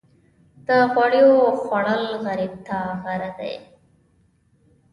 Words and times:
د 0.67 0.69
غوړیو 0.91 1.31
خوړل 1.61 2.03
غریب 2.25 2.53
ته 2.67 2.79
غر 3.03 3.21
دي. 3.39 3.55